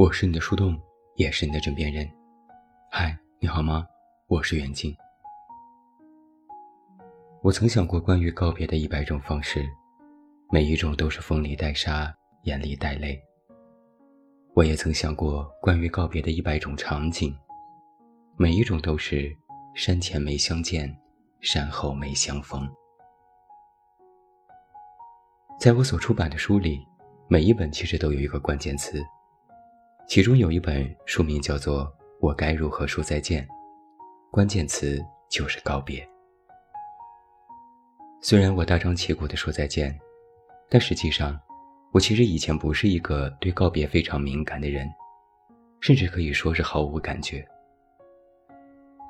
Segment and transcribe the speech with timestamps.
[0.00, 0.80] 我是你的树洞，
[1.16, 2.10] 也是你的枕边人。
[2.90, 3.86] 嗨，你好吗？
[4.28, 4.96] 我是袁静。
[7.42, 9.62] 我曾想过关于告别的一百种方式，
[10.50, 12.10] 每一种都是风里带沙，
[12.44, 13.22] 眼里带泪。
[14.54, 17.36] 我也曾想过关于告别的一百种场景，
[18.38, 19.30] 每一种都是
[19.74, 20.90] 山前没相见，
[21.42, 22.66] 山后没相逢。
[25.60, 26.82] 在我所出版的书里，
[27.28, 28.98] 每一本其实都有一个关键词。
[30.10, 31.84] 其中有一本书名叫做
[32.18, 33.46] 《我该如何说再见》，
[34.32, 36.04] 关键词就是告别。
[38.20, 39.96] 虽然我大张旗鼓地说再见，
[40.68, 41.40] 但实际上，
[41.92, 44.84] 我其实以前不是一个对告别非常敏感的人，
[45.78, 47.46] 甚至可以说是毫无感觉。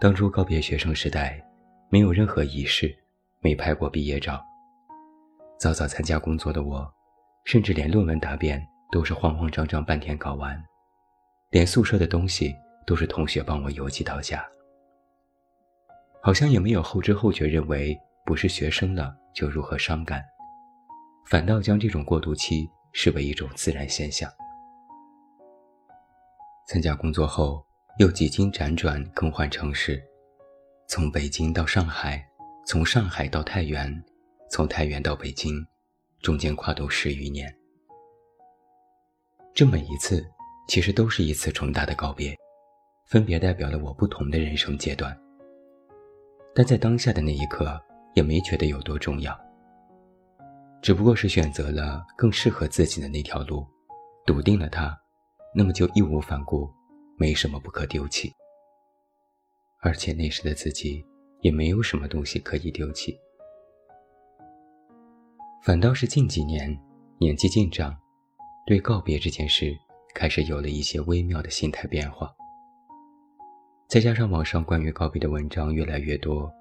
[0.02, 1.42] 当初告别学生时代，
[1.88, 2.94] 没有任何仪式，
[3.40, 4.38] 没拍过毕业照。
[5.58, 6.86] 早早参加工作的我，
[7.46, 10.62] 甚至连论文答辩都是慌慌张张半天搞完。
[11.50, 12.54] 连宿舍的东西
[12.86, 14.48] 都是同学帮我邮寄到家，
[16.22, 20.22] 好像也没有后知后觉认为不是学生了就如何伤感，
[21.26, 24.30] 反倒将这种过渡期视为一种自然现象。
[26.68, 27.66] 参加工作后，
[27.98, 30.00] 又几经辗转更换城市，
[30.86, 32.24] 从北京到上海，
[32.64, 34.04] 从上海到太原，
[34.52, 35.66] 从太原到北京，
[36.22, 37.52] 中间跨度十余年，
[39.52, 40.24] 这每一次。
[40.70, 42.32] 其实都是一次重大的告别，
[43.04, 45.20] 分别代表了我不同的人生阶段。
[46.54, 47.76] 但在当下的那一刻，
[48.14, 49.36] 也没觉得有多重要，
[50.80, 53.66] 只不过是选择了更适合自己的那条路，
[54.24, 54.96] 笃定了它，
[55.56, 56.70] 那么就义无反顾，
[57.18, 58.32] 没什么不可丢弃。
[59.80, 61.04] 而且那时的自己
[61.40, 63.18] 也没有什么东西可以丢弃，
[65.64, 66.80] 反倒是近几年
[67.18, 67.92] 年纪渐长，
[68.64, 69.76] 对告别这件事。
[70.14, 72.32] 开始有了一些微妙的心态变化，
[73.88, 76.52] 再加上网上关于告别的文章越来越多，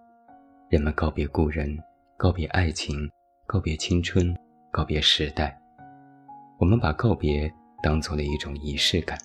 [0.70, 1.78] 人们告别故人，
[2.18, 3.10] 告别爱情，
[3.48, 4.36] 告别青春，
[4.72, 5.60] 告别时代，
[6.60, 7.52] 我们把告别
[7.82, 9.18] 当做了一种仪式感。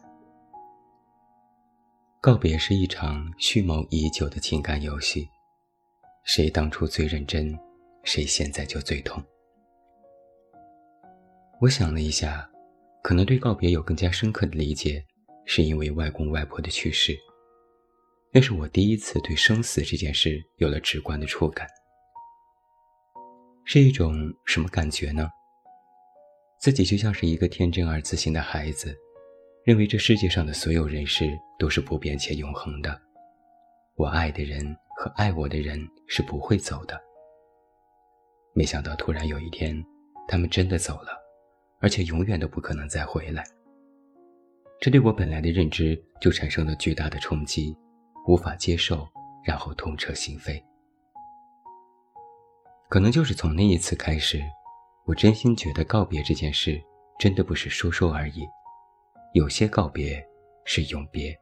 [2.21, 5.29] 告别是一场蓄谋已久的情感游戏，
[6.25, 7.55] 谁当初最认真，
[8.03, 9.23] 谁现在就最痛。
[11.61, 12.49] 我想了一下。
[13.05, 15.05] 可能对告别有更加深刻的理解，
[15.45, 17.15] 是因为外公外婆的去世。
[18.33, 21.69] 那是我第一次对生死这件事有了直观的触感。
[23.67, 24.15] 是一种
[24.47, 25.29] 什么感觉呢？
[26.59, 28.97] 自己就像是一个天真而自信的孩子，
[29.67, 31.27] 认为这世界上的所有人事
[31.59, 32.99] 都是不变且永恒的。
[33.97, 34.65] 我爱的人
[34.97, 35.79] 和爱我的人
[36.09, 36.99] 是不会走的。
[38.55, 39.77] 没想到突然有一天，
[40.27, 41.24] 他们真的走了。
[41.85, 43.45] 而且永远都不可能再回来，
[44.81, 47.77] 这对我本来的认知就产生了巨大的冲击，
[48.27, 49.07] 无法接受，
[49.45, 50.59] 然后痛彻心扉。
[52.89, 54.41] 可能就是从那一次开始，
[55.05, 56.83] 我真心觉得告别这件事
[57.19, 58.49] 真的不是说说而已，
[59.35, 60.27] 有些告别
[60.65, 61.39] 是永别。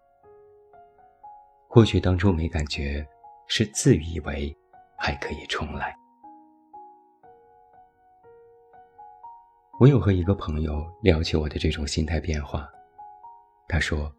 [1.69, 3.07] 或许当初没感觉，
[3.47, 4.53] 是自以为
[4.99, 5.95] 还可以重来。
[9.83, 12.71] 我有和一个朋友聊起我的这种心态变化，
[13.67, 14.15] 他说：“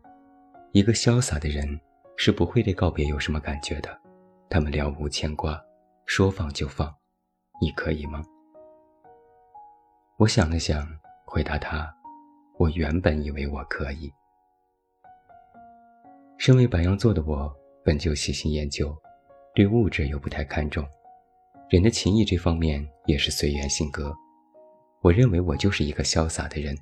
[0.73, 1.79] 一个潇洒的人
[2.17, 3.97] 是不会对告别有什么感觉的，
[4.49, 5.57] 他们了无牵挂，
[6.05, 6.93] 说放就放。
[7.61, 8.21] 你可以吗？”
[10.19, 10.85] 我想了想，
[11.25, 11.89] 回答他
[12.59, 14.11] ：“我原本以为我可以。
[16.37, 17.49] 身为白羊座的我，
[17.85, 18.93] 本就喜新厌旧，
[19.55, 20.85] 对物质又不太看重，
[21.69, 24.13] 人的情谊这方面也是随缘性格。”
[25.03, 26.73] 我认为我就是一个潇洒的人，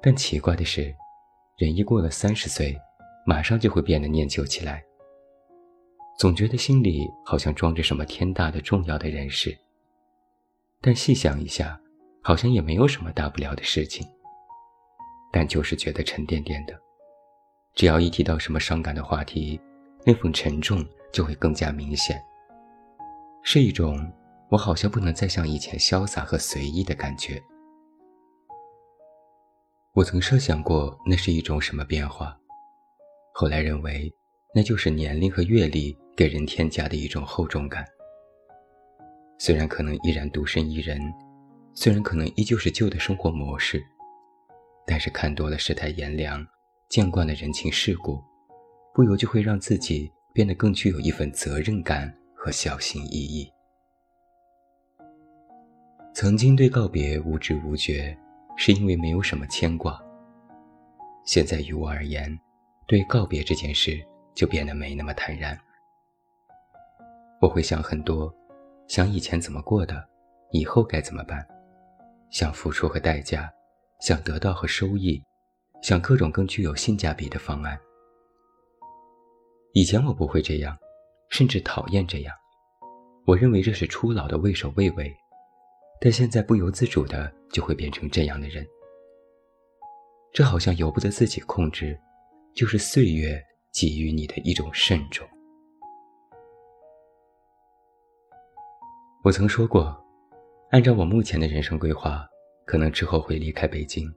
[0.00, 0.94] 但奇怪的是，
[1.58, 2.74] 人一过了三十岁，
[3.26, 4.82] 马上就会变得念旧起来，
[6.18, 9.54] 总觉得心里好像装着什么天大的重要的人事。
[10.80, 11.78] 但细想一下，
[12.22, 14.06] 好像也没有什么大不了的事情，
[15.30, 16.72] 但就是觉得沉甸甸的，
[17.74, 19.60] 只要一提到什么伤感的话题，
[20.02, 20.82] 那份沉重
[21.12, 22.18] 就会更加明显，
[23.42, 24.10] 是一种。
[24.50, 27.42] 我好像不能再像以前潇洒和随意的感觉。
[29.92, 32.36] 我曾设想过那是一种什么变化，
[33.34, 34.12] 后来认为
[34.54, 37.84] 那就是年龄和阅历给人添加的一种厚重感。
[39.38, 41.00] 虽然可能依然独身一人，
[41.74, 43.82] 虽然可能依旧是旧的生活模式，
[44.86, 46.46] 但是看多了世态炎凉，
[46.88, 48.22] 见惯了人情世故，
[48.94, 53.48] 不由就会让自己变得更具有一份责任感和小心翼翼。
[56.20, 58.12] 曾经对告别无知无觉，
[58.56, 60.02] 是因为没有什么牵挂，
[61.24, 62.36] 现在于我而言，
[62.88, 64.04] 对告别这件事
[64.34, 65.56] 就变得没那么坦然。
[67.40, 68.34] 我会想很多，
[68.88, 70.04] 想以前怎么过的，
[70.50, 71.46] 以后该怎么办，
[72.30, 73.48] 想付出和代价，
[74.00, 75.22] 想得到和收益，
[75.84, 77.78] 想各种更具有性价比的方案。
[79.72, 80.76] 以前我不会这样，
[81.30, 82.34] 甚至讨厌这样，
[83.24, 85.16] 我认为这是初老的畏首畏尾。
[86.00, 88.66] 但现在不由自主的就会变成这样的人，
[90.32, 91.98] 这好像由不得自己控制，
[92.54, 93.42] 就是岁月
[93.72, 95.28] 给予你的一种慎重。
[99.24, 99.96] 我曾说过，
[100.70, 102.24] 按照我目前的人生规划，
[102.64, 104.08] 可能之后会离开北京，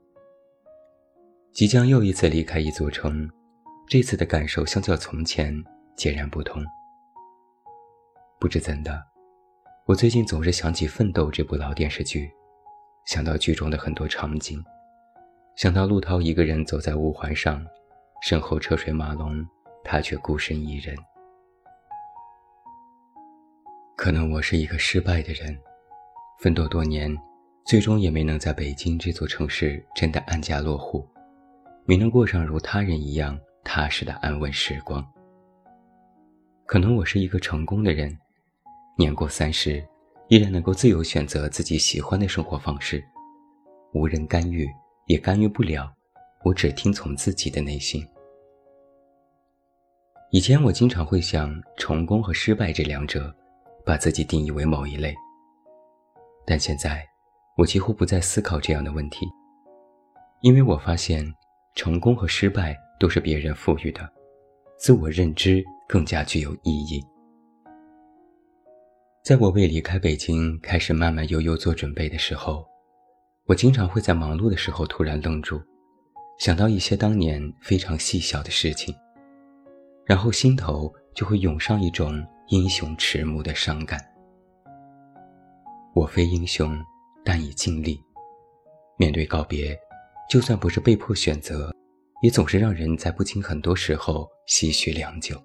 [1.52, 3.28] 即将又一次离开一座城，
[3.88, 5.52] 这次的感受相较从前
[5.96, 6.62] 截然不同。
[8.38, 9.11] 不知怎的。
[9.84, 12.30] 我最近总是想起《奋斗》这部老电视剧，
[13.04, 14.62] 想到剧中的很多场景，
[15.56, 17.66] 想到陆涛一个人走在五环上，
[18.22, 19.44] 身后车水马龙，
[19.82, 20.96] 他却孤身一人。
[23.96, 25.58] 可能我是一个失败的人，
[26.38, 27.12] 奋斗多年，
[27.66, 31.04] 最终也没能在北京这座城市真的安家落户，
[31.84, 35.04] 没能过上如他人一样踏实的安稳时光。
[36.66, 38.16] 可能我是一个成功的人。
[39.02, 39.84] 年过三十，
[40.28, 43.04] 依然能够自由选择自己喜欢的生活方式，
[43.94, 44.64] 无人干预，
[45.06, 45.92] 也干预不了。
[46.44, 48.06] 我只听从自己的内心。
[50.30, 53.34] 以前我经常会想成功和失败这两者，
[53.84, 55.12] 把自己定义为某一类。
[56.46, 57.04] 但现在，
[57.58, 59.26] 我几乎不再思考这样的问题，
[60.42, 61.28] 因为我发现
[61.74, 64.08] 成功和失败都是别人赋予的，
[64.78, 67.04] 自我认知更加具有意义。
[69.22, 72.66] 在我为离开北京开始慢慢悠悠做准备的时候，
[73.46, 75.62] 我经常会在忙碌的时候突然愣住，
[76.40, 78.92] 想到一些当年非常细小的事情，
[80.04, 84.04] 然后心头就会涌上一种英雄迟暮的伤感。
[85.94, 86.76] 我非英雄，
[87.24, 87.96] 但已尽力。
[88.98, 89.78] 面对告别，
[90.28, 91.72] 就算不是被迫选择，
[92.24, 95.40] 也总是让人在不经很多时候唏嘘良久。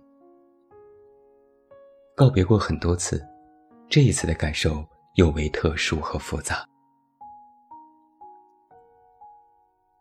[2.15, 3.23] 告别过很多次。
[3.89, 4.85] 这一次的感受
[5.15, 6.67] 尤为特殊和复杂。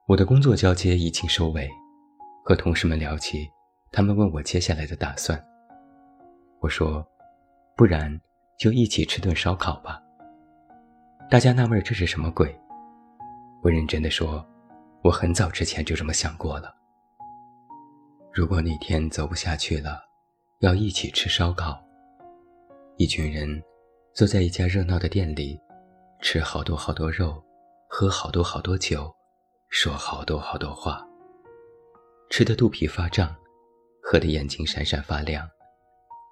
[0.09, 1.69] 我的工作交接已经收尾，
[2.45, 3.49] 和同事们聊起，
[3.93, 5.41] 他们问我接下来的打算。
[6.61, 7.07] 我说
[7.77, 8.21] ：“不然
[8.59, 10.03] 就一起吃顿烧烤吧。”
[11.31, 12.55] 大家纳闷这是什么鬼？
[13.63, 14.45] 我认真的说
[15.03, 16.75] ：“我很早之前就这么想过了。
[18.33, 20.01] 如果哪天走不下去了，
[20.59, 21.81] 要一起吃烧烤，
[22.97, 23.63] 一群人。”
[24.17, 25.61] 坐在一家热闹的店里，
[26.23, 27.45] 吃好多好多肉，
[27.87, 29.15] 喝好多好多酒，
[29.69, 31.07] 说好多好多话。
[32.31, 33.37] 吃的肚皮发胀，
[34.03, 35.47] 喝的眼睛闪闪发亮。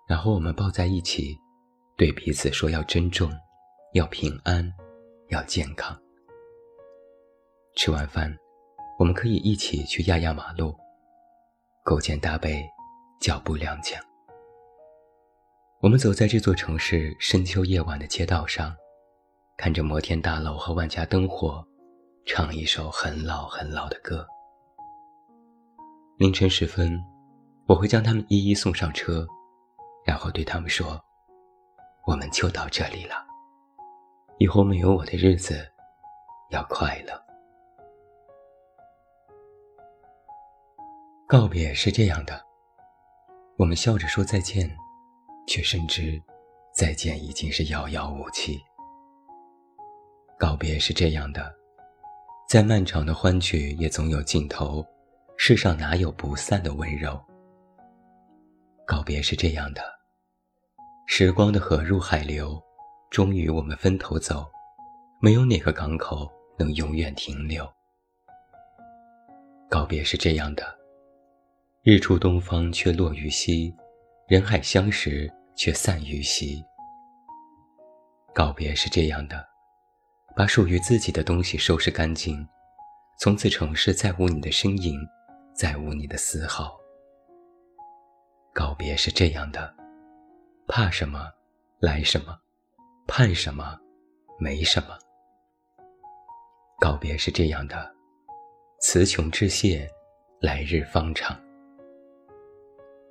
[0.09, 1.37] 然后我们抱在一起，
[1.95, 3.31] 对彼此说要珍重，
[3.93, 4.67] 要平安，
[5.29, 5.95] 要健康。
[7.77, 8.35] 吃完饭，
[8.99, 10.75] 我们可以一起去压压马路，
[11.85, 12.65] 勾肩搭背，
[13.21, 14.01] 脚步踉跄。
[15.85, 18.75] 我们走在这座城市深秋夜晚的街道上，
[19.55, 21.63] 看着摩天大楼和万家灯火，
[22.25, 24.27] 唱一首很老很老的歌。
[26.17, 26.99] 凌晨时分，
[27.67, 29.27] 我会将他们一一送上车，
[30.07, 30.99] 然后对他们说
[32.09, 33.17] ：“我们就到这里了，
[34.39, 35.71] 以后没有我的日子
[36.49, 37.13] 要快乐。”
[41.29, 42.43] 告别是这样的，
[43.59, 44.75] 我们笑着说再见。
[45.47, 46.21] 却深知，
[46.75, 48.59] 再见已经是遥遥无期。
[50.39, 51.55] 告别是这样的，
[52.49, 54.85] 再漫长的欢聚也总有尽头，
[55.37, 57.21] 世上哪有不散的温柔？
[58.87, 59.83] 告别是这样的，
[61.07, 62.61] 时光的河入海流，
[63.11, 64.45] 终于我们分头走，
[65.21, 67.67] 没有哪个港口能永远停留。
[69.71, 70.65] 告别是这样的，
[71.83, 73.75] 日出东方却落于西。
[74.27, 76.65] 人海相识，却散于夕。
[78.35, 79.47] 告别是这样的，
[80.35, 82.47] 把属于自己的东西收拾干净，
[83.19, 84.99] 从此城市再无你的身影，
[85.55, 86.75] 再无你的丝毫。
[88.55, 89.75] 告别是这样的，
[90.67, 91.31] 怕什么，
[91.79, 92.33] 来什么；
[93.07, 93.79] 盼什么，
[94.41, 94.99] 没什么。
[96.81, 97.95] 告别是这样的，
[98.81, 99.87] 词穷致谢，
[100.41, 101.39] 来日方长。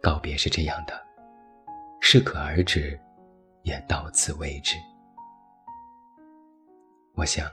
[0.04, 1.02] 告别是这样的，
[2.02, 3.00] 适可而止，
[3.62, 4.76] 也到此为止。
[7.16, 7.50] 我想，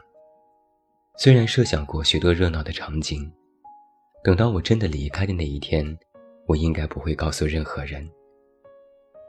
[1.17, 3.33] 虽然设想过许多热闹的场景，
[4.25, 5.97] 等到我真的离开的那一天，
[6.49, 8.05] 我应该不会告诉任何人。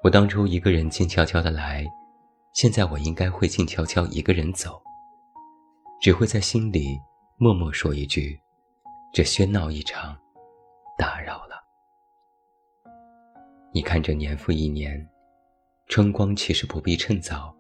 [0.04, 1.86] 我当初一个人静悄悄的来，
[2.56, 4.82] 现在我应该会静悄悄一个人走。
[6.01, 6.98] 只会在心里
[7.38, 8.36] 默默说一句
[9.13, 10.18] ：“这喧闹一场，
[10.98, 11.50] 打扰了。”
[13.74, 15.08] 你看，这年复一年，
[15.88, 17.56] 春光其实不必趁早，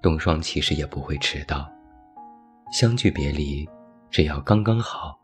[0.00, 1.70] 冬霜其实也不会迟到，
[2.72, 3.68] 相聚别离，
[4.10, 5.14] 只要刚刚好，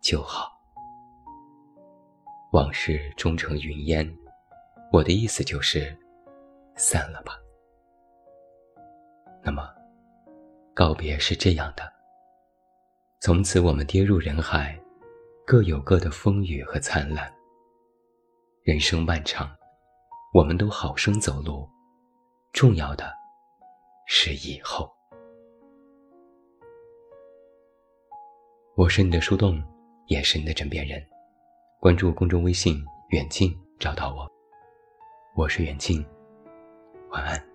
[0.00, 0.50] 就好。
[2.52, 4.12] 往事终成云烟，
[4.90, 5.96] 我的意思就是，
[6.74, 7.34] 散了吧。
[9.44, 9.62] 那么，
[10.74, 11.84] 告别是这样的：
[13.20, 14.76] 从此我们跌入人海，
[15.46, 17.32] 各有各的风雨和灿烂。
[18.64, 19.50] 人生漫长，
[20.32, 21.68] 我们都好生走路，
[22.52, 23.12] 重要的
[24.06, 24.88] 是以后。
[28.76, 29.60] 我是你的树洞，
[30.06, 31.04] 也是你的枕边人。
[31.80, 34.30] 关注公众微信“远近”，找到我。
[35.34, 36.00] 我是远近，
[37.10, 37.51] 晚安。